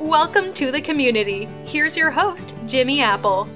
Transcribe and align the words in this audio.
Welcome 0.00 0.52
to 0.54 0.72
the 0.72 0.80
community. 0.80 1.44
Here's 1.66 1.94
your 1.94 2.10
host, 2.10 2.54
Jimmy 2.66 3.02
Apple. 3.02 3.46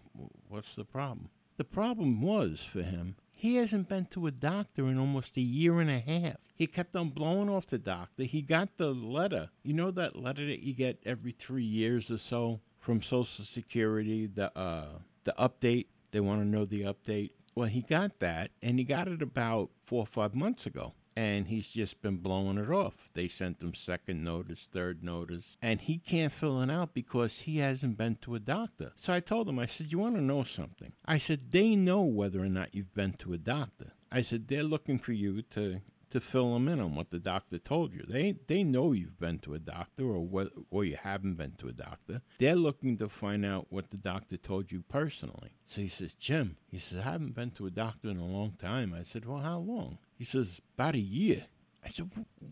What's 0.48 0.74
the 0.74 0.84
problem? 0.84 1.28
The 1.58 1.64
problem 1.64 2.22
was 2.22 2.60
for 2.60 2.82
him, 2.82 3.14
he 3.42 3.56
hasn't 3.56 3.88
been 3.88 4.06
to 4.06 4.28
a 4.28 4.30
doctor 4.30 4.86
in 4.86 4.96
almost 4.96 5.36
a 5.36 5.40
year 5.40 5.80
and 5.80 5.90
a 5.90 5.98
half. 5.98 6.36
He 6.54 6.68
kept 6.68 6.94
on 6.94 7.08
blowing 7.08 7.48
off 7.48 7.66
the 7.66 7.76
doctor. 7.76 8.22
He 8.22 8.40
got 8.40 8.76
the 8.76 8.94
letter. 8.94 9.50
You 9.64 9.72
know 9.72 9.90
that 9.90 10.14
letter 10.14 10.46
that 10.46 10.60
you 10.60 10.72
get 10.72 11.00
every 11.04 11.32
three 11.32 11.64
years 11.64 12.08
or 12.08 12.18
so 12.18 12.60
from 12.78 13.02
Social 13.02 13.44
Security, 13.44 14.28
the 14.28 14.56
uh, 14.56 15.00
the 15.24 15.34
update. 15.36 15.86
They 16.12 16.20
want 16.20 16.42
to 16.42 16.46
know 16.46 16.64
the 16.64 16.82
update. 16.82 17.30
Well, 17.56 17.66
he 17.66 17.80
got 17.80 18.20
that, 18.20 18.52
and 18.62 18.78
he 18.78 18.84
got 18.84 19.08
it 19.08 19.22
about 19.22 19.70
four 19.86 20.04
or 20.04 20.06
five 20.06 20.36
months 20.36 20.64
ago 20.64 20.94
and 21.16 21.48
he's 21.48 21.68
just 21.68 22.00
been 22.02 22.16
blowing 22.16 22.58
it 22.58 22.70
off. 22.70 23.10
They 23.14 23.28
sent 23.28 23.62
him 23.62 23.74
second 23.74 24.24
notice, 24.24 24.68
third 24.70 25.02
notice, 25.02 25.56
and 25.60 25.80
he 25.80 25.98
can't 25.98 26.32
fill 26.32 26.60
it 26.62 26.70
out 26.70 26.94
because 26.94 27.40
he 27.40 27.58
hasn't 27.58 27.98
been 27.98 28.16
to 28.22 28.34
a 28.34 28.40
doctor. 28.40 28.92
So 28.96 29.12
I 29.12 29.20
told 29.20 29.48
him, 29.48 29.58
I 29.58 29.66
said, 29.66 29.90
You 29.90 29.98
want 29.98 30.16
to 30.16 30.22
know 30.22 30.44
something? 30.44 30.92
I 31.04 31.18
said, 31.18 31.50
They 31.50 31.76
know 31.76 32.02
whether 32.02 32.40
or 32.40 32.48
not 32.48 32.74
you've 32.74 32.94
been 32.94 33.12
to 33.14 33.32
a 33.32 33.38
doctor. 33.38 33.92
I 34.10 34.22
said, 34.22 34.48
They're 34.48 34.62
looking 34.62 34.98
for 34.98 35.12
you 35.12 35.42
to. 35.42 35.80
To 36.10 36.20
fill 36.20 36.52
them 36.52 36.68
in 36.68 36.78
on 36.78 36.94
what 36.94 37.08
the 37.08 37.18
doctor 37.18 37.56
told 37.56 37.94
you, 37.94 38.04
they 38.06 38.34
they 38.46 38.64
know 38.64 38.92
you've 38.92 39.18
been 39.18 39.38
to 39.38 39.54
a 39.54 39.58
doctor 39.58 40.04
or 40.04 40.20
what 40.20 40.50
or 40.70 40.84
you 40.84 40.98
haven't 41.02 41.36
been 41.36 41.52
to 41.52 41.68
a 41.68 41.72
doctor. 41.72 42.20
They're 42.38 42.54
looking 42.54 42.98
to 42.98 43.08
find 43.08 43.46
out 43.46 43.68
what 43.70 43.90
the 43.90 43.96
doctor 43.96 44.36
told 44.36 44.70
you 44.70 44.82
personally. 44.82 45.54
So 45.66 45.80
he 45.80 45.88
says, 45.88 46.12
Jim, 46.12 46.58
he 46.70 46.78
says 46.78 46.98
I 46.98 47.12
haven't 47.12 47.34
been 47.34 47.52
to 47.52 47.64
a 47.64 47.70
doctor 47.70 48.10
in 48.10 48.18
a 48.18 48.26
long 48.26 48.56
time. 48.58 48.92
I 48.92 49.04
said, 49.04 49.24
Well, 49.24 49.40
how 49.40 49.60
long? 49.60 49.96
He 50.22 50.26
says, 50.26 50.60
about 50.78 50.94
a 50.94 51.00
year. 51.00 51.46
I 51.84 51.88
said, 51.88 52.08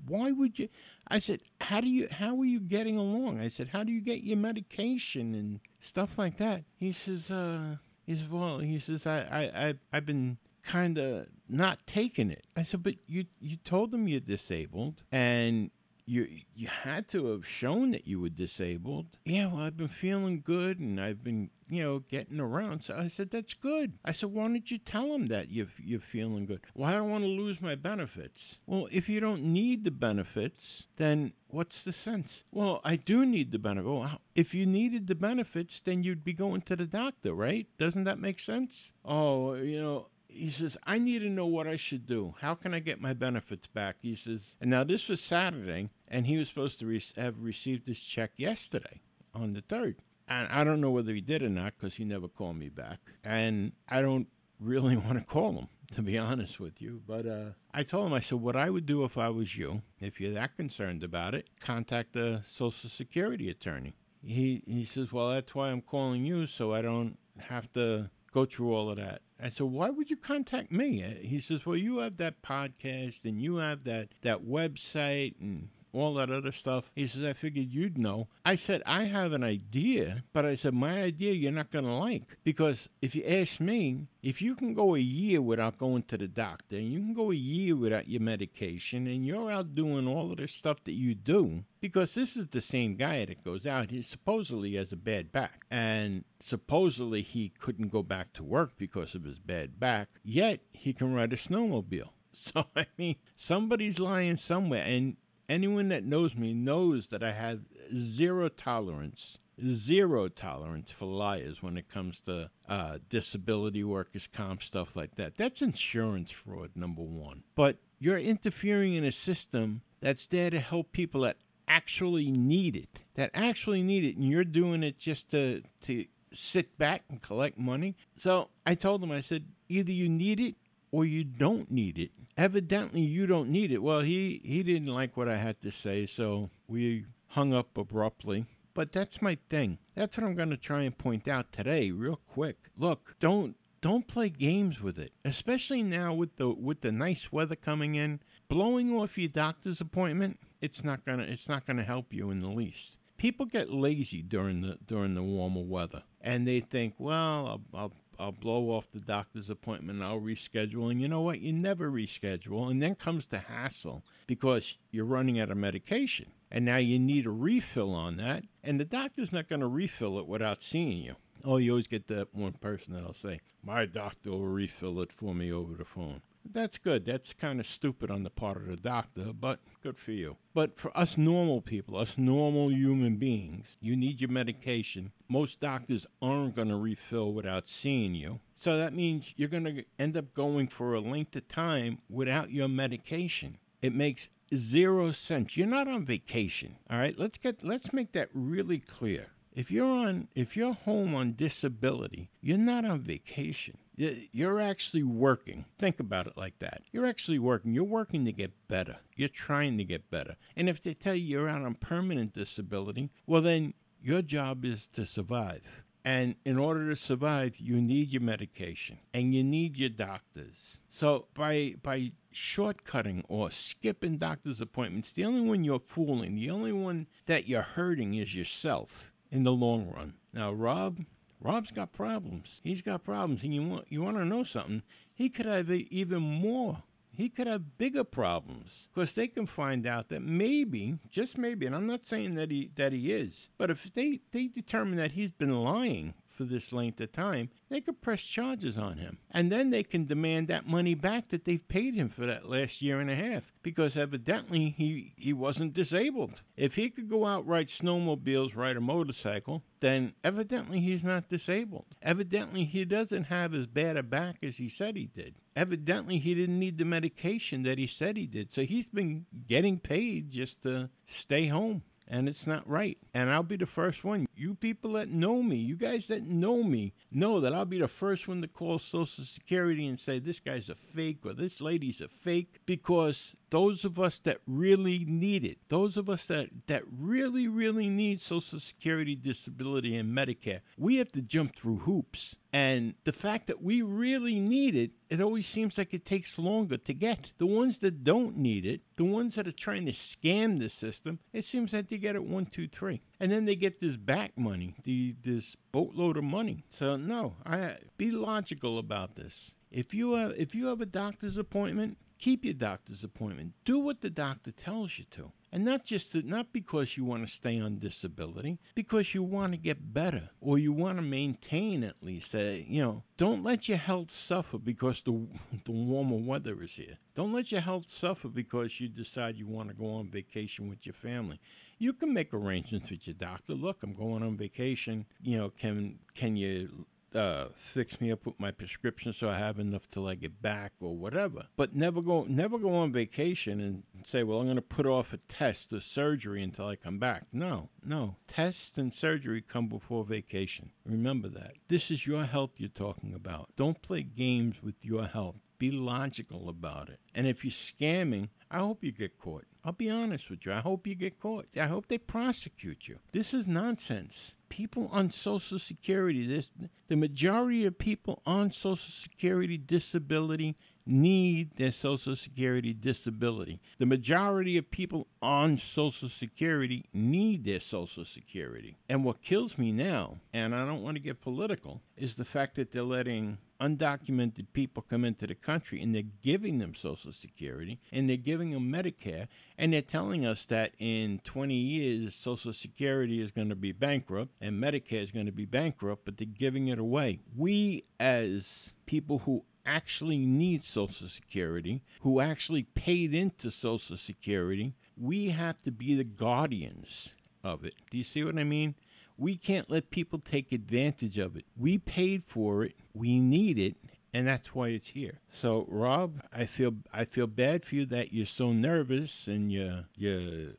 why 0.09 0.33
would 0.33 0.59
you? 0.59 0.69
I 1.07 1.21
said, 1.21 1.41
how 1.61 1.81
do 1.81 1.89
you, 1.89 2.09
how 2.11 2.37
are 2.41 2.45
you 2.45 2.59
getting 2.59 2.97
along? 2.97 3.41
I 3.41 3.49
said, 3.49 3.69
how 3.69 3.85
do 3.85 3.93
you 3.93 4.01
get 4.01 4.25
your 4.25 4.39
medication 4.39 5.37
and 5.37 5.61
stuff 5.81 6.19
like 6.19 6.37
that? 6.39 6.65
He 6.75 6.91
says, 6.91 7.31
uh, 7.31 7.77
he 8.07 8.17
says, 8.17 8.29
well, 8.29 8.59
he 8.59 8.81
says, 8.81 9.07
I, 9.07 9.21
I, 9.21 9.69
I 9.69 9.75
I've 9.93 10.05
been 10.05 10.39
kind 10.65 10.99
of 10.99 11.27
not 11.49 11.87
taking 11.87 12.33
it. 12.33 12.45
I 12.57 12.65
said, 12.65 12.83
but 12.83 12.97
you, 13.07 13.27
you 13.41 13.57
told 13.59 13.93
them 13.93 14.09
you're 14.09 14.19
disabled 14.19 15.05
and 15.13 15.71
you 16.07 16.27
you 16.57 16.67
had 16.67 17.07
to 17.11 17.27
have 17.27 17.47
shown 17.47 17.93
that 17.93 18.09
you 18.09 18.21
were 18.21 18.31
disabled. 18.31 19.07
Yeah, 19.25 19.47
well, 19.47 19.63
I've 19.63 19.77
been 19.77 19.87
feeling 19.87 20.43
good 20.45 20.81
and 20.81 21.01
I've 21.01 21.23
been, 21.23 21.51
you 21.71 21.83
know, 21.83 21.99
getting 22.11 22.41
around. 22.41 22.83
So 22.83 22.97
I 22.97 23.09
said, 23.09 23.31
that's 23.31 23.55
good. 23.55 23.93
I 24.05 24.13
said, 24.13 24.31
why 24.31 24.49
don't 24.49 24.71
you 24.71 24.79
tell 24.79 25.15
him 25.15 25.29
that 25.29 25.51
you're, 25.51 25.69
you're 25.83 26.01
feeling 26.01 26.47
good? 26.47 26.61
Well, 26.75 26.91
I 26.91 26.95
don't 26.95 27.11
want 27.11 27.25
to 27.25 27.29
lose 27.31 27.61
my 27.61 27.75
benefits. 27.75 28.57
Well, 28.67 28.89
if 28.91 29.09
you 29.09 29.21
don't 29.21 29.43
need 29.43 29.85
the 29.85 29.91
benefits, 29.91 30.85
then 30.97 31.33
what's 31.49 31.83
the 31.83 31.93
sense? 31.93 32.43
Well, 32.51 32.81
I 32.85 32.97
do 32.97 33.25
need 33.25 33.53
the 33.53 33.59
benefit. 33.59 33.91
Well, 33.91 34.21
if 34.35 34.55
you 34.55 34.67
needed 34.67 35.07
the 35.07 35.15
benefits, 35.15 35.81
then 35.85 36.03
you'd 36.03 36.25
be 36.25 36.33
going 36.33 36.63
to 36.63 36.77
the 36.77 36.87
doctor, 36.87 37.35
right? 37.35 37.67
Doesn't 37.79 38.05
that 38.05 38.19
make 38.19 38.41
sense? 38.41 38.93
Oh, 39.05 39.55
you 39.55 39.81
know, 39.81 40.07
he 40.33 40.51
says, 40.51 40.77
I 40.85 40.99
need 40.99 41.21
to 41.21 41.29
know 41.29 41.47
what 41.47 41.67
I 41.67 41.77
should 41.77 42.07
do. 42.07 42.35
How 42.41 42.55
can 42.55 42.75
I 42.75 42.79
get 42.79 43.01
my 43.01 43.13
benefits 43.13 43.67
back? 43.67 43.97
He 44.03 44.15
says, 44.15 44.57
and 44.61 44.71
now 44.71 44.85
this 44.85 45.09
was 45.09 45.21
Saturday, 45.21 45.91
and 46.09 46.27
he 46.27 46.37
was 46.37 46.49
supposed 46.49 46.79
to 46.81 46.87
re- 46.87 47.03
have 47.17 47.41
received 47.41 47.87
his 47.87 48.01
check 48.01 48.33
yesterday 48.37 49.01
on 49.35 49.53
the 49.53 49.63
3rd. 49.63 49.97
And 50.31 50.47
I 50.49 50.63
don't 50.63 50.81
know 50.81 50.93
whether 50.93 51.13
he 51.13 51.21
did 51.21 51.43
or 51.43 51.49
not 51.49 51.75
because 51.77 51.97
he 51.97 52.05
never 52.05 52.29
called 52.29 52.57
me 52.57 52.69
back. 52.69 53.01
And 53.25 53.73
I 53.89 54.01
don't 54.01 54.29
really 54.61 54.97
want 54.97 55.19
to 55.19 55.25
call 55.25 55.53
him, 55.53 55.69
to 55.95 56.03
be 56.03 56.17
honest 56.17 56.61
with 56.61 56.81
you. 56.81 57.03
But 57.07 57.27
uh, 57.27 57.51
I 57.75 57.83
told 57.83 58.07
him, 58.07 58.13
I 58.13 58.21
said, 58.21 58.41
what 58.41 58.57
I 58.57 58.71
would 58.71 58.87
do 58.87 59.05
if 59.05 59.19
I 59.19 59.29
was 59.29 59.59
you, 59.59 59.83
if 60.01 60.21
you're 60.21 60.33
that 60.35 60.57
concerned 60.57 61.03
about 61.03 61.35
it, 61.35 61.49
contact 61.61 62.13
the 62.13 62.43
Social 62.49 62.89
Security 62.89 63.51
attorney. 63.51 63.95
He, 64.23 64.63
he 64.67 64.85
says, 64.85 65.13
well, 65.13 65.31
that's 65.31 65.55
why 65.55 65.71
I'm 65.71 65.81
calling 65.81 66.25
you, 66.25 66.47
so 66.47 66.73
I 66.73 66.83
don't 66.83 67.19
have 67.39 67.73
to 67.73 68.11
go 68.33 68.45
through 68.45 68.73
all 68.73 68.91
of 68.91 68.99
that. 68.99 69.23
I 69.43 69.49
said, 69.49 69.67
why 69.67 69.91
would 69.91 70.11
you 70.11 70.17
contact 70.17 70.71
me? 70.71 71.01
He 71.23 71.41
says, 71.41 71.67
well, 71.67 71.77
you 71.77 71.99
have 71.99 72.19
that 72.19 72.43
podcast 72.43 73.25
and 73.25 73.41
you 73.41 73.57
have 73.57 73.85
that, 73.85 74.09
that 74.23 74.45
website 74.45 75.35
and 75.41 75.71
all 75.93 76.15
that 76.15 76.31
other 76.31 76.53
stuff. 76.53 76.91
He 76.95 77.07
says, 77.07 77.25
I 77.25 77.33
figured 77.33 77.69
you'd 77.71 77.99
know. 77.99 78.29
I 78.45 78.57
said, 78.57 78.83
I 78.87 79.05
have 79.05 79.33
an 79.33 79.45
idea, 79.45 80.25
but 80.33 80.47
I 80.47 80.55
said, 80.55 80.75
my 80.75 81.03
idea 81.03 81.33
you're 81.33 81.53
not 81.53 81.71
going 81.71 81.85
to 81.85 81.93
like. 81.93 82.23
Because 82.45 82.89
if 83.03 83.15
you 83.15 83.25
ask 83.25 83.61
me, 83.61 84.07
if 84.23 84.43
you 84.43 84.55
can 84.55 84.75
go 84.75 84.95
a 84.95 85.01
year 85.01 85.41
without 85.41 85.79
going 85.79 86.03
to 86.05 86.19
the 86.19 86.29
doctor, 86.29 86.77
and 86.77 86.93
you 86.93 86.99
can 86.99 87.15
go 87.15 87.31
a 87.31 87.35
year 87.35 87.75
without 87.75 88.09
your 88.09 88.21
medication, 88.21 89.07
and 89.07 89.27
you're 89.27 89.51
out 89.51 89.75
doing 89.75 90.07
all 90.07 90.31
of 90.31 90.39
the 90.39 90.49
stuff 90.49 90.83
that 90.85 90.93
you 90.93 91.15
do, 91.15 91.65
because 91.81 92.15
this 92.15 92.37
is 92.37 92.49
the 92.49 92.61
same 92.61 92.97
guy 92.97 93.25
that 93.25 93.45
goes 93.45 93.67
out. 93.67 93.91
He 93.91 94.03
supposedly 94.03 94.75
has 94.77 94.93
a 94.93 94.97
bad 94.97 95.33
back, 95.33 95.63
and 95.71 96.25
supposedly 96.41 97.23
he 97.23 97.53
couldn't 97.59 97.89
go 97.89 98.03
back 98.03 98.33
to 98.35 98.45
work 98.45 98.73
because 98.77 99.15
of 99.15 99.25
his 99.25 99.39
bad 99.39 99.81
back. 99.81 100.09
Yet 100.23 100.61
he 100.73 100.93
can 100.93 101.15
ride 101.15 101.33
a 101.33 101.37
snowmobile. 101.37 102.11
So 102.33 102.67
I 102.77 102.87
mean, 102.97 103.17
somebody's 103.35 103.99
lying 103.99 104.37
somewhere, 104.37 104.85
and 104.87 105.17
anyone 105.51 105.89
that 105.89 106.05
knows 106.05 106.35
me 106.37 106.55
knows 106.55 107.09
that 107.09 107.23
I 107.23 107.33
have 107.33 107.61
zero 107.95 108.49
tolerance. 108.49 109.39
Zero 109.63 110.29
tolerance 110.29 110.91
for 110.91 111.05
liars 111.05 111.63
when 111.63 111.77
it 111.77 111.91
comes 111.91 112.21
to 112.21 112.51
uh, 112.67 112.97
disability 113.11 113.85
workers' 113.85 114.27
comp 114.33 114.63
stuff 114.63 114.97
like 114.97 115.17
that. 115.17 115.37
That's 115.37 115.61
insurance 115.61 116.31
fraud, 116.31 116.71
number 116.75 117.03
one. 117.03 117.43
But 117.57 117.77
you're 117.99 118.19
interfering 118.19 118.95
in 118.95 119.05
a 119.05 119.13
system 119.13 119.83
that's 120.01 120.27
there 120.27 120.49
to 120.49 120.61
help 120.61 120.93
people 120.93 121.23
that 121.23 121.37
actually 121.69 122.31
need 122.31 122.75
it, 122.75 123.01
that 123.17 123.31
actually 123.35 123.83
need 123.83 124.05
it, 124.05 124.17
and 124.17 124.25
you're 124.25 124.45
doing 124.45 124.83
it 124.83 124.99
just 124.99 125.31
to 125.33 125.63
to 125.83 126.07
sit 126.33 126.79
back 126.79 127.03
and 127.11 127.21
collect 127.21 127.59
money. 127.59 127.97
So 128.17 128.49
I 128.65 128.75
told 128.77 129.03
him, 129.03 129.13
I 129.13 129.21
said, 129.21 129.45
either 129.69 129.93
you 129.93 130.09
need 130.09 130.41
it 130.41 130.55
or 130.91 131.05
you 131.05 131.25
don't 131.25 131.71
need 131.71 131.99
it. 131.99 132.13
Evidently, 132.37 133.01
you 133.03 133.27
don't 133.27 133.51
need 133.51 133.71
it. 133.71 133.83
Well, 133.83 134.01
he, 134.01 134.41
he 134.45 134.63
didn't 134.63 134.95
like 134.95 135.17
what 135.17 135.29
I 135.29 135.37
had 135.37 135.61
to 135.63 135.71
say, 135.71 136.07
so 136.07 136.51
we 136.69 137.05
hung 137.29 137.53
up 137.53 137.77
abruptly. 137.77 138.47
But 138.73 138.93
that's 138.93 139.21
my 139.21 139.37
thing. 139.49 139.79
That's 139.95 140.17
what 140.17 140.25
I'm 140.25 140.37
going 140.37 140.51
to 140.51 140.57
try 140.57 140.83
and 140.83 140.97
point 140.97 141.29
out 141.29 141.53
today, 141.53 141.91
real 141.91 142.21
quick. 142.27 142.57
Look, 142.77 143.17
don't 143.19 143.57
don't 143.81 144.07
play 144.07 144.29
games 144.29 144.81
with 144.81 144.99
it, 144.99 145.13
especially 145.25 145.83
now 145.83 146.13
with 146.13 146.37
the 146.37 146.49
with 146.51 146.83
the 146.83 146.93
nice 146.93 147.33
weather 147.33 147.57
coming 147.57 147.95
in. 147.95 148.21
Blowing 148.49 148.93
off 148.93 149.17
your 149.17 149.29
doctor's 149.29 149.81
appointment, 149.81 150.39
it's 150.61 150.85
not 150.85 151.05
gonna 151.05 151.25
it's 151.25 151.49
not 151.49 151.67
gonna 151.67 151.83
help 151.83 152.13
you 152.13 152.31
in 152.31 152.41
the 152.41 152.49
least. 152.49 152.99
People 153.17 153.47
get 153.47 153.71
lazy 153.71 154.23
during 154.23 154.61
the 154.61 154.79
during 154.87 155.15
the 155.15 155.23
warmer 155.23 155.63
weather, 155.63 156.05
and 156.21 156.47
they 156.47 156.61
think, 156.61 156.95
well, 156.99 157.47
I'll, 157.47 157.63
I'll 157.75 157.93
I'll 158.21 158.33
blow 158.33 158.71
off 158.71 158.91
the 158.93 159.01
doctor's 159.01 159.49
appointment. 159.49 160.03
I'll 160.03 160.21
reschedule. 160.21 160.91
And 160.91 161.01
you 161.01 161.09
know 161.09 161.23
what? 161.23 161.41
You 161.41 161.53
never 161.53 161.91
reschedule. 161.91 162.71
And 162.71 162.83
then 162.83 162.95
comes 162.95 163.27
the 163.27 163.39
hassle 163.39 164.05
because 164.27 164.77
you're 164.91 165.07
running 165.07 165.41
out 165.41 165.51
of 165.51 165.57
medication. 165.57 166.27
And 166.51 166.65
now 166.65 166.77
you 166.77 166.99
need 166.99 167.27
a 167.27 167.31
refill 167.31 167.95
on 167.95 168.17
that. 168.19 168.45
And 168.63 168.79
the 168.79 168.85
doctor's 168.85 169.33
not 169.33 169.49
going 169.49 169.61
to 169.61 169.67
refill 169.67 170.19
it 170.19 170.27
without 170.27 170.63
seeing 170.63 170.99
you. 170.99 171.17
Oh, 171.45 171.57
you 171.57 171.71
always 171.71 171.89
get 171.89 172.09
that 172.09 172.35
one 172.35 172.53
person 172.53 172.93
that'll 172.93 173.15
say, 173.15 173.41
My 173.65 173.87
doctor 173.87 174.31
will 174.31 174.47
refill 174.47 175.01
it 175.01 175.11
for 175.11 175.35
me 175.35 175.51
over 175.51 175.75
the 175.75 175.85
phone. 175.87 176.21
That's 176.45 176.79
good. 176.79 177.05
That's 177.05 177.33
kind 177.33 177.61
of 177.61 177.67
stupid 177.67 178.11
on 178.11 178.23
the 178.23 178.31
part 178.31 178.57
of 178.57 178.67
the 178.67 178.77
doctor, 178.77 179.33
but 179.33 179.61
good 179.83 179.99
for 179.99 180.13
you. 180.13 180.37
But 180.55 180.79
for 180.79 180.97
us 180.97 181.17
normal 181.17 181.61
people, 181.61 181.97
us 181.97 182.19
normal 182.19 182.71
human 182.73 183.17
beings, 183.17 183.67
you 183.81 183.97
need 183.97 184.21
your 184.21 184.31
medication. 184.31 185.13
Most 185.29 185.61
doctors 185.61 186.07
aren't 186.21 186.57
going 186.57 186.69
to 186.69 186.77
refill 186.77 187.33
without 187.33 187.69
seeing 187.69 188.15
you. 188.15 188.41
So 188.57 188.77
that 188.77 188.95
means 188.95 189.33
you're 189.37 189.49
going 189.49 189.65
to 189.65 189.85
end 189.99 190.17
up 190.17 190.35
going 190.35 190.69
for 190.69 190.95
a 190.95 191.01
length 191.01 191.37
of 191.37 191.49
time 191.49 191.99
without 192.09 192.51
your 192.51 192.69
medication. 192.69 193.59
It 193.81 193.95
makes 193.95 194.29
zero 194.55 195.13
sense. 195.13 195.57
You're 195.57 195.67
not 195.67 195.89
on 195.89 196.05
vacation. 196.05 196.77
All 196.91 196.99
right? 196.99 197.19
Let's 197.19 197.39
get 197.39 197.65
let's 197.65 197.93
make 197.93 198.13
that 198.13 198.29
really 198.35 198.79
clear. 198.79 199.29
If 199.55 199.71
you're 199.71 199.87
on 199.87 200.29
if 200.35 200.57
you're 200.57 200.75
home 200.75 201.15
on 201.15 201.35
disability, 201.35 202.31
you're 202.41 202.59
not 202.59 202.85
on 202.85 203.01
vacation. 203.01 203.79
You're 204.01 204.61
actually 204.61 205.03
working. 205.03 205.67
Think 205.79 206.01
about 206.01 206.27
it 206.27 206.37
like 206.37 206.59
that. 206.61 206.83
You're 206.91 207.07
actually 207.07 207.39
working. 207.39 207.75
You're 207.75 207.85
working 207.85 208.25
to 208.25 208.33
get 208.33 208.53
better. 208.67 208.97
You're 209.15 209.29
trying 209.29 209.77
to 209.79 209.85
get 209.85 210.11
better. 210.11 210.37
And 210.57 210.69
if 210.69 210.83
they 210.83 210.95
tell 210.95 211.15
you 211.15 211.27
you're 211.27 211.49
out 211.49 211.63
on 211.63 211.75
permanent 211.75 212.33
disability, 212.33 213.11
well, 213.27 213.43
then 213.43 213.75
your 214.03 214.23
job 214.23 214.65
is 214.65 214.87
to 214.89 215.05
survive. 215.05 215.85
And 216.03 216.37
in 216.47 216.59
order 216.59 216.89
to 216.89 216.97
survive, 216.97 217.59
you 217.59 217.81
need 217.81 218.11
your 218.11 218.23
medication 218.23 219.01
and 219.13 219.35
you 219.35 219.45
need 219.45 219.77
your 219.77 219.91
doctors. 219.91 220.79
So 220.91 221.27
by 221.35 221.75
by 221.83 222.13
shortcutting 222.35 223.25
or 223.29 223.51
skipping 223.51 224.17
doctor's 224.17 224.63
appointments, 224.63 225.13
the 225.13 225.27
only 225.27 225.43
one 225.43 225.63
you're 225.63 225.79
fooling, 225.79 226.37
the 226.37 226.49
only 226.49 226.73
one 226.73 227.07
that 227.27 227.49
you're 227.49 227.61
hurting 227.61 228.15
is 228.15 228.35
yourself 228.35 229.13
in 229.31 229.43
the 229.43 229.53
long 229.53 229.93
run. 229.95 230.15
Now, 230.33 230.53
Rob, 230.53 231.01
Rob's 231.41 231.71
got 231.71 231.93
problems. 231.93 232.61
He's 232.63 232.83
got 232.83 233.05
problems, 233.05 233.43
and 233.43 233.55
you 233.55 233.63
want 233.63 233.87
you 233.89 234.03
want 234.03 234.19
to 234.19 234.25
know 234.25 234.45
something? 234.45 234.83
He 235.15 235.29
could 235.29 235.47
have 235.47 235.71
even 235.71 236.21
more. 236.21 236.83
He 237.13 237.29
could 237.29 237.47
have 237.47 237.77
bigger 237.77 238.05
problems 238.05 238.89
because 238.95 239.15
they 239.15 239.27
can 239.27 239.47
find 239.47 239.87
out 239.87 240.09
that 240.09 240.23
maybe, 240.23 240.99
just 241.11 241.37
maybe, 241.37 241.67
and 241.67 241.75
I'm 241.75 241.87
not 241.87 242.07
saying 242.07 242.35
that 242.37 242.51
he 242.51 242.71
that 242.77 242.93
he 242.93 243.13
is, 243.13 243.49
but 243.59 243.71
if 243.71 243.93
they 243.95 244.21
they 244.33 244.47
determine 244.47 244.97
that 244.97 245.13
he's 245.13 245.33
been 245.33 245.63
lying 245.63 246.15
for 246.41 246.47
this 246.47 246.73
length 246.73 246.99
of 247.03 247.13
time, 247.13 247.51
they 247.69 247.83
could 247.83 248.01
press 248.01 248.23
charges 248.23 248.79
on 248.79 248.97
him. 248.97 249.19
And 249.31 249.53
then 249.53 249.69
they 249.69 249.83
can 249.83 250.07
demand 250.07 250.49
that 250.49 250.67
money 250.67 250.95
back 250.95 251.29
that 251.29 251.45
they've 251.45 251.69
paid 251.69 251.95
him 251.95 252.09
for 252.09 252.25
that 252.25 252.49
last 252.49 252.81
year 252.81 252.99
and 252.99 253.11
a 253.11 253.15
half 253.15 253.53
because 253.63 253.95
evidently 253.95 254.71
he, 254.71 255.13
he 255.19 255.35
wasn't 255.35 255.75
disabled. 255.75 256.41
If 256.57 256.77
he 256.77 256.89
could 256.89 257.11
go 257.11 257.27
out, 257.27 257.47
ride 257.47 257.69
snowmobiles, 257.69 258.57
ride 258.57 258.79
a 258.79 258.81
motorcycle, 258.81 259.65
then 259.81 260.15
evidently 260.25 260.81
he's 260.81 261.05
not 261.05 261.29
disabled. 261.29 261.95
Evidently 262.01 262.65
he 262.65 262.87
doesn't 262.87 263.25
have 263.25 263.53
as 263.53 263.67
bad 263.67 263.99
a 263.99 264.03
back 264.03 264.37
as 264.43 264.57
he 264.57 264.71
said 264.71 264.97
he 264.97 265.11
did. 265.15 265.35
Evidently 265.55 266.17
he 266.17 266.35
didn't 266.35 266.59
need 266.59 266.79
the 266.79 266.87
medication 266.87 267.65
that 267.65 267.77
he 267.77 267.87
said 267.87 268.17
he 268.17 268.27
did. 268.27 268.51
So 268.51 268.63
he's 268.63 268.89
been 268.89 269.27
getting 269.47 269.79
paid 269.79 270.31
just 270.31 270.63
to 270.63 270.89
stay 271.07 271.49
home 271.49 271.83
and 272.11 272.29
it's 272.29 272.47
not 272.47 272.69
right. 272.69 272.99
And 273.15 273.31
I'll 273.31 273.45
be 273.45 273.57
the 273.57 273.67
first 273.67 274.05
one. 274.05 274.27
You 274.41 274.55
people 274.55 274.95
that 274.95 275.11
know 275.11 275.43
me, 275.43 275.57
you 275.57 275.77
guys 275.77 276.07
that 276.07 276.23
know 276.23 276.63
me, 276.63 276.95
know 277.13 277.41
that 277.41 277.53
I'll 277.53 277.67
be 277.67 277.79
the 277.79 277.89
first 277.89 278.27
one 278.27 278.41
to 278.41 278.49
call 278.49 278.79
Social 278.79 279.23
Security 279.27 279.87
and 279.87 280.01
say 280.01 280.19
this 280.19 280.41
guy's 280.41 280.71
a 280.71 280.75
fake 280.75 281.27
or 281.27 281.35
this 281.35 281.61
lady's 281.61 282.01
a 282.01 282.09
fake 282.09 282.59
because 282.65 283.37
those 283.51 283.85
of 283.85 284.01
us 284.01 284.19
that 284.21 284.39
really 284.47 285.05
need 285.07 285.45
it, 285.45 285.59
those 285.69 285.99
of 285.99 286.09
us 286.09 286.25
that, 286.25 286.49
that 286.69 286.85
really, 286.91 287.49
really 287.49 287.91
need 287.91 288.23
Social 288.23 288.59
Security, 288.61 289.15
disability, 289.15 289.95
and 289.95 290.17
Medicare, 290.17 290.61
we 290.79 290.97
have 290.97 291.13
to 291.13 291.21
jump 291.21 291.55
through 291.55 291.81
hoops. 291.81 292.35
And 292.51 292.95
the 293.05 293.13
fact 293.13 293.47
that 293.49 293.63
we 293.63 293.83
really 293.83 294.41
need 294.41 294.75
it, 294.75 294.93
it 295.11 295.21
always 295.21 295.47
seems 295.47 295.77
like 295.77 295.93
it 295.93 296.07
takes 296.07 296.39
longer 296.39 296.79
to 296.79 296.95
get. 296.95 297.33
The 297.37 297.45
ones 297.45 297.81
that 297.81 298.05
don't 298.05 298.39
need 298.39 298.65
it, 298.65 298.81
the 298.97 299.05
ones 299.05 299.35
that 299.35 299.47
are 299.47 299.53
trying 299.53 299.85
to 299.85 299.93
scam 299.93 300.61
the 300.61 300.71
system, 300.71 301.19
it 301.35 301.45
seems 301.45 301.75
like 301.75 301.91
they 301.91 301.99
get 301.99 302.17
it 302.17 302.25
one, 302.25 302.47
two, 302.47 302.67
three. 302.67 303.03
And 303.21 303.31
then 303.31 303.45
they 303.45 303.55
get 303.55 303.81
this 303.81 303.97
back 303.97 304.37
money, 304.39 304.75
the, 304.85 305.15
this 305.23 305.55
boatload 305.73 306.17
of 306.17 306.25
money. 306.25 306.65
So 306.71 306.97
no, 306.97 307.35
I 307.45 307.77
be 307.99 308.11
logical 308.11 308.79
about 308.79 309.15
this. 309.15 309.53
If 309.71 309.93
you 309.93 310.15
have 310.15 310.33
if 310.37 310.55
you 310.55 310.67
have 310.67 310.81
a 310.81 310.87
doctor's 310.87 311.37
appointment, 311.37 311.99
keep 312.19 312.45
your 312.45 312.55
doctor's 312.55 313.05
appointment. 313.05 313.53
Do 313.65 313.79
what 313.79 314.01
the 314.01 314.11
doctor 314.11 314.51
tells 314.51 314.99
you 314.99 315.05
to. 315.13 315.33
And 315.53 315.65
not 315.65 315.85
just 315.85 316.13
to, 316.13 316.23
not 316.23 316.53
because 316.53 316.97
you 316.97 317.05
want 317.05 317.27
to 317.27 317.33
stay 317.33 317.59
on 317.59 317.81
disability, 317.81 318.59
because 318.77 319.15
you 319.15 319.25
want 319.25 319.53
to 319.53 319.59
get 319.59 319.93
better 319.93 320.31
or 320.41 320.59
you 320.59 320.73
want 320.73 320.99
to 320.99 321.03
maintain 321.03 321.83
at 321.83 322.03
least. 322.03 322.35
Uh, 322.35 322.57
you 322.67 322.81
know, 322.81 323.03
don't 323.17 323.43
let 323.43 323.69
your 323.69 323.79
health 323.79 324.13
suffer 324.13 324.59
because 324.59 325.03
the 325.03 325.27
the 325.65 325.73
warmer 325.73 326.17
weather 326.17 326.63
is 326.63 326.73
here. 326.73 326.99
Don't 327.17 327.33
let 327.33 327.51
your 327.51 327.63
health 327.63 327.91
suffer 327.91 328.29
because 328.29 328.79
you 328.81 328.89
decide 328.89 329.37
you 329.37 329.49
want 329.49 329.69
to 329.69 329.75
go 329.75 329.95
on 329.95 330.09
vacation 330.09 330.69
with 330.69 330.87
your 330.87 330.95
family. 330.95 331.41
You 331.79 331.95
can 331.95 332.15
make 332.15 332.33
arrangements 332.33 332.91
with 332.91 333.07
your 333.07 333.15
doctor. 333.15 333.55
Look, 333.55 333.83
I'm 333.83 333.95
going 333.95 334.23
on 334.23 334.37
vacation. 334.37 335.07
You 335.21 335.39
know, 335.39 335.51
can 335.51 335.99
can 336.15 336.37
you 336.37 336.87
uh, 337.15 337.47
fix 337.57 338.01
me 338.01 338.11
up 338.13 338.27
with 338.27 338.39
my 338.39 338.51
prescription 338.51 339.13
so 339.13 339.29
I 339.29 339.39
have 339.39 339.59
enough 339.59 339.89
till 339.89 340.07
I 340.07 340.15
get 340.15 340.41
back 340.41 340.73
or 340.81 340.97
whatever. 340.97 341.47
But 341.57 341.75
never 341.75 342.03
go 342.03 342.25
never 342.29 342.59
go 342.59 342.75
on 342.75 342.93
vacation 342.93 343.61
and 343.61 343.83
say, 344.05 344.23
well, 344.23 344.41
I'm 344.41 344.47
going 344.47 344.57
to 344.57 344.63
put 344.63 344.87
off 344.87 345.13
a 345.13 345.19
test 345.19 345.73
or 345.73 345.81
surgery 345.81 346.43
until 346.43 346.67
I 346.67 346.77
come 346.77 346.99
back. 346.99 347.25
No, 347.33 347.69
no. 347.85 348.17
Tests 348.29 348.79
and 348.79 348.93
surgery 348.93 349.43
come 349.43 349.69
before 349.69 350.05
vacation. 350.05 350.71
Remember 350.85 351.29
that. 351.29 351.55
This 351.69 351.91
is 351.91 352.07
your 352.07 352.25
health 352.25 352.53
you're 352.57 352.69
talking 352.69 353.15
about. 353.15 353.51
Don't 353.57 353.83
play 353.83 354.03
games 354.03 354.63
with 354.63 354.77
your 354.83 355.07
health. 355.07 355.37
Be 355.59 355.71
logical 355.71 356.49
about 356.49 356.89
it. 356.89 357.01
And 357.15 357.27
if 357.27 357.45
you're 357.45 357.53
scamming, 357.53 358.31
I 358.51 358.59
hope 358.59 358.83
you 358.83 358.93
get 358.93 359.19
caught. 359.19 359.45
I'll 359.63 359.73
be 359.73 359.91
honest 359.91 360.31
with 360.31 360.47
you. 360.47 360.53
I 360.53 360.61
hope 360.61 360.87
you 360.87 360.95
get 360.95 361.21
caught. 361.21 361.49
I 361.55 361.67
hope 361.67 361.89
they 361.89 361.99
prosecute 361.99 362.89
you. 362.89 362.99
This 363.13 363.35
is 363.35 363.47
nonsense 363.47 364.35
people 364.51 364.91
on 364.93 365.11
Social 365.11 365.59
Security, 365.59 366.27
this 366.27 366.51
the 366.89 366.97
majority 366.97 367.65
of 367.65 367.79
people 367.79 368.21
on 368.27 368.53
Social 368.53 368.77
Security, 368.77 369.57
disability, 369.57 370.57
need 370.87 371.57
their 371.57 371.73
Social 371.73 372.17
Security 372.17 372.73
disability. 372.73 373.61
The 373.79 373.87
majority 373.87 374.57
of 374.57 374.71
people 374.71 375.07
on 375.23 375.59
Social 375.59 376.09
Security 376.09 376.87
need 376.93 377.45
their 377.45 377.61
Social 377.61 378.05
Security. 378.05 378.77
And 378.89 379.05
what 379.05 379.23
kills 379.23 379.59
me 379.59 379.73
now, 379.73 380.19
and 380.33 380.55
I 380.55 380.65
don't 380.67 380.83
want 380.83 380.97
to 380.97 381.03
get 381.03 381.21
political, 381.21 381.83
is 381.97 382.15
the 382.15 382.25
fact 382.25 382.57
that 382.57 382.73
they're 382.73 382.83
letting 382.83 383.39
undocumented 383.61 384.47
people 384.53 384.83
come 384.83 385.05
into 385.05 385.27
the 385.27 385.35
country 385.35 385.83
and 385.83 385.95
they're 385.95 386.03
giving 386.23 386.59
them 386.59 386.75
Social 386.75 387.13
Security 387.13 387.79
and 387.93 388.09
they're 388.09 388.17
giving 388.17 388.51
them 388.51 388.73
Medicare 388.73 389.29
and 389.59 389.73
they're 389.73 389.83
telling 389.83 390.25
us 390.25 390.47
that 390.47 390.73
in 390.79 391.21
20 391.25 391.55
years 391.55 392.15
Social 392.15 392.53
Security 392.53 393.21
is 393.21 393.31
going 393.31 393.51
to 393.51 393.55
be 393.55 393.73
bankrupt 393.73 394.33
and 394.41 394.63
Medicare 394.63 395.03
is 395.03 395.11
going 395.11 395.27
to 395.27 395.33
be 395.33 395.45
bankrupt, 395.45 396.05
but 396.05 396.17
they're 396.17 396.27
giving 396.27 396.69
it 396.69 396.79
away. 396.79 397.21
We, 397.37 397.85
as 397.99 398.71
people 398.87 399.21
who 399.21 399.45
actually 399.67 400.19
need 400.19 400.63
Social 400.63 401.09
Security, 401.09 401.83
who 402.01 402.21
actually 402.21 402.63
paid 402.63 403.15
into 403.15 403.51
Social 403.51 403.97
Security, 403.97 404.75
we 404.97 405.31
have 405.31 405.63
to 405.63 405.73
be 405.73 405.95
the 405.95 406.05
guardians 406.05 407.11
of 407.43 407.65
it. 407.65 407.75
Do 407.91 407.99
you 407.99 408.05
see 408.05 408.25
what 408.25 408.39
I 408.39 408.45
mean? 408.45 408.75
We 409.17 409.37
can't 409.37 409.71
let 409.71 409.91
people 409.91 410.19
take 410.19 410.53
advantage 410.53 411.19
of 411.19 411.37
it. 411.37 411.45
We 411.57 411.79
paid 411.79 412.23
for 412.25 412.65
it, 412.65 412.75
we 412.95 413.19
need 413.21 413.59
it, 413.59 413.77
and 414.13 414.27
that's 414.27 414.55
why 414.55 414.69
it's 414.69 414.89
here. 414.89 415.21
So, 415.33 415.67
Rob, 415.69 416.23
I 416.33 416.47
feel 416.47 416.77
I 416.93 417.05
feel 417.05 417.27
bad 417.27 417.65
for 417.65 417.77
you 417.77 417.87
that 417.87 418.13
you're 418.13 418.27
so 418.27 418.53
nervous 418.53 419.27
and 419.27 419.53
you 419.53 419.85
you 419.95 420.55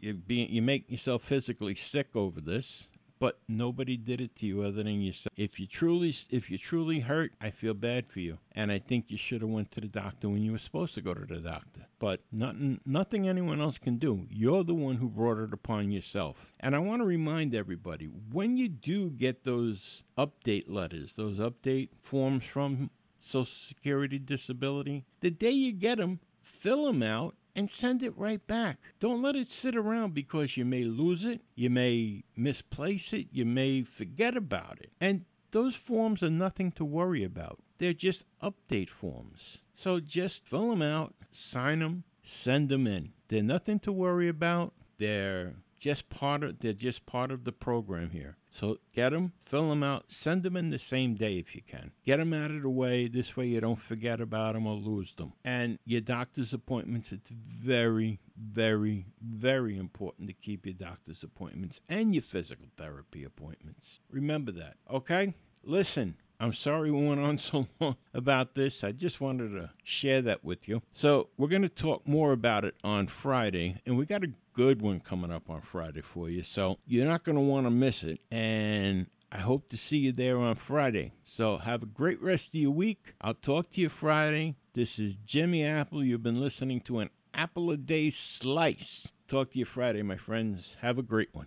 you 0.00 0.14
being, 0.14 0.50
you 0.50 0.62
make 0.62 0.90
yourself 0.90 1.22
physically 1.22 1.74
sick 1.74 2.08
over 2.14 2.40
this 2.40 2.88
but 3.20 3.38
nobody 3.46 3.96
did 3.96 4.20
it 4.20 4.34
to 4.34 4.46
you 4.46 4.62
other 4.62 4.82
than 4.82 5.00
yourself. 5.02 5.32
If 5.36 5.60
you 5.60 5.66
truly, 5.66 6.16
if 6.30 6.50
you 6.50 6.58
truly 6.58 7.00
hurt, 7.00 7.32
I 7.40 7.50
feel 7.50 7.74
bad 7.74 8.08
for 8.08 8.18
you, 8.18 8.38
and 8.52 8.72
I 8.72 8.78
think 8.78 9.10
you 9.10 9.18
should 9.18 9.42
have 9.42 9.50
went 9.50 9.70
to 9.72 9.80
the 9.80 9.86
doctor 9.86 10.28
when 10.28 10.42
you 10.42 10.52
were 10.52 10.58
supposed 10.58 10.94
to 10.94 11.02
go 11.02 11.14
to 11.14 11.26
the 11.26 11.40
doctor. 11.40 11.86
But 11.98 12.22
nothing, 12.32 12.80
nothing 12.86 13.28
anyone 13.28 13.60
else 13.60 13.78
can 13.78 13.98
do. 13.98 14.26
You're 14.30 14.64
the 14.64 14.74
one 14.74 14.96
who 14.96 15.08
brought 15.08 15.38
it 15.38 15.52
upon 15.52 15.92
yourself. 15.92 16.54
And 16.58 16.74
I 16.74 16.78
want 16.78 17.02
to 17.02 17.06
remind 17.06 17.54
everybody 17.54 18.06
when 18.06 18.56
you 18.56 18.68
do 18.68 19.10
get 19.10 19.44
those 19.44 20.02
update 20.16 20.64
letters, 20.68 21.12
those 21.12 21.38
update 21.38 21.90
forms 22.00 22.44
from 22.44 22.90
Social 23.20 23.44
Security 23.68 24.18
Disability, 24.18 25.04
the 25.20 25.30
day 25.30 25.50
you 25.50 25.72
get 25.72 25.98
them, 25.98 26.20
fill 26.40 26.86
them 26.86 27.02
out 27.02 27.34
and 27.54 27.70
send 27.70 28.02
it 28.02 28.16
right 28.16 28.46
back. 28.46 28.78
Don't 28.98 29.22
let 29.22 29.36
it 29.36 29.50
sit 29.50 29.76
around 29.76 30.14
because 30.14 30.56
you 30.56 30.64
may 30.64 30.84
lose 30.84 31.24
it, 31.24 31.40
you 31.54 31.70
may 31.70 32.24
misplace 32.36 33.12
it, 33.12 33.26
you 33.32 33.44
may 33.44 33.82
forget 33.82 34.36
about 34.36 34.78
it. 34.80 34.92
And 35.00 35.24
those 35.50 35.74
forms 35.74 36.22
are 36.22 36.30
nothing 36.30 36.72
to 36.72 36.84
worry 36.84 37.24
about. 37.24 37.58
They're 37.78 37.92
just 37.92 38.24
update 38.42 38.90
forms. 38.90 39.58
So 39.74 40.00
just 40.00 40.46
fill 40.46 40.70
them 40.70 40.82
out, 40.82 41.14
sign 41.32 41.78
them, 41.78 42.04
send 42.22 42.68
them 42.68 42.86
in. 42.86 43.12
They're 43.28 43.42
nothing 43.42 43.78
to 43.80 43.92
worry 43.92 44.28
about. 44.28 44.74
They're 44.98 45.54
just 45.80 46.10
part 46.10 46.44
of 46.44 46.60
they're 46.60 46.72
just 46.72 47.06
part 47.06 47.30
of 47.32 47.44
the 47.44 47.52
program 47.52 48.10
here. 48.10 48.36
So 48.52 48.78
get 48.94 49.10
them, 49.10 49.32
fill 49.46 49.70
them 49.70 49.82
out, 49.82 50.06
send 50.08 50.42
them 50.42 50.56
in 50.56 50.70
the 50.70 50.78
same 50.78 51.14
day 51.14 51.38
if 51.38 51.54
you 51.54 51.62
can. 51.66 51.92
Get 52.04 52.18
them 52.18 52.34
out 52.34 52.50
of 52.50 52.62
the 52.62 52.68
way. 52.68 53.08
This 53.08 53.36
way 53.36 53.46
you 53.46 53.60
don't 53.60 53.76
forget 53.76 54.20
about 54.20 54.54
them 54.54 54.66
or 54.66 54.74
lose 54.74 55.14
them. 55.14 55.32
And 55.44 55.78
your 55.84 56.00
doctor's 56.00 56.52
appointments, 56.52 57.12
it's 57.12 57.30
very, 57.30 58.20
very, 58.36 59.06
very 59.22 59.78
important 59.78 60.28
to 60.28 60.34
keep 60.34 60.66
your 60.66 60.74
doctor's 60.74 61.22
appointments 61.22 61.80
and 61.88 62.14
your 62.14 62.22
physical 62.22 62.66
therapy 62.76 63.24
appointments. 63.24 64.00
Remember 64.10 64.52
that, 64.52 64.74
okay? 64.90 65.34
Listen, 65.62 66.16
I'm 66.40 66.54
sorry 66.54 66.90
we 66.90 67.06
went 67.06 67.20
on 67.20 67.38
so 67.38 67.66
long 67.78 67.96
about 68.14 68.54
this. 68.54 68.82
I 68.82 68.92
just 68.92 69.20
wanted 69.20 69.50
to 69.50 69.70
share 69.84 70.22
that 70.22 70.42
with 70.42 70.68
you. 70.68 70.82
So, 70.94 71.28
we're 71.36 71.48
going 71.48 71.62
to 71.62 71.68
talk 71.68 72.08
more 72.08 72.32
about 72.32 72.64
it 72.64 72.74
on 72.82 73.06
Friday, 73.06 73.76
and 73.84 73.98
we 73.98 74.06
got 74.06 74.24
a 74.24 74.32
good 74.54 74.82
one 74.82 75.00
coming 75.00 75.30
up 75.30 75.48
on 75.48 75.60
Friday 75.60 76.00
for 76.00 76.28
you. 76.28 76.42
So 76.42 76.78
you're 76.86 77.06
not 77.06 77.24
going 77.24 77.36
to 77.36 77.42
want 77.42 77.66
to 77.66 77.70
miss 77.70 78.02
it. 78.02 78.20
And 78.30 79.06
I 79.32 79.38
hope 79.38 79.68
to 79.70 79.76
see 79.76 79.98
you 79.98 80.12
there 80.12 80.38
on 80.38 80.56
Friday. 80.56 81.12
So 81.24 81.58
have 81.58 81.82
a 81.82 81.86
great 81.86 82.20
rest 82.20 82.48
of 82.48 82.54
your 82.56 82.72
week. 82.72 83.14
I'll 83.20 83.34
talk 83.34 83.70
to 83.70 83.80
you 83.80 83.88
Friday. 83.88 84.56
This 84.74 84.98
is 84.98 85.16
Jimmy 85.24 85.64
Apple. 85.64 86.04
You've 86.04 86.22
been 86.22 86.40
listening 86.40 86.80
to 86.82 86.98
an 86.98 87.10
Apple 87.32 87.70
a 87.70 87.76
Day 87.76 88.10
Slice. 88.10 89.12
Talk 89.28 89.52
to 89.52 89.58
you 89.58 89.64
Friday, 89.64 90.02
my 90.02 90.16
friends. 90.16 90.76
Have 90.80 90.98
a 90.98 91.02
great 91.02 91.30
one. 91.32 91.46